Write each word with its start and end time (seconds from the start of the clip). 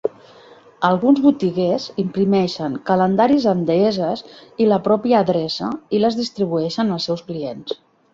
Alguns 0.87 1.19
botiguers 1.25 1.83
imprimeixen 2.03 2.77
calendaris 2.87 3.45
amb 3.51 3.67
deesses 3.71 4.23
i 4.65 4.67
la 4.71 4.79
pròpia 4.87 5.19
adreça, 5.27 5.69
i 5.97 6.01
les 6.05 6.19
distribueixen 6.23 6.91
als 6.97 7.07
seus 7.11 7.23
clients. 7.29 7.79